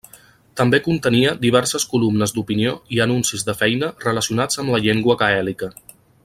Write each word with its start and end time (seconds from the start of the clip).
També 0.59 0.77
contenia 0.85 1.33
diverses 1.43 1.85
columnes 1.91 2.33
d'opinió 2.37 2.73
i 2.97 3.03
anuncis 3.07 3.45
de 3.51 3.55
feina 3.63 3.91
relacionats 4.07 4.63
amb 4.65 4.75
la 4.77 4.81
llengua 4.89 5.19
gaèlica. 5.25 5.71